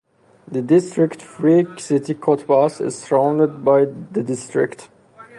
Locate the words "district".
4.23-4.89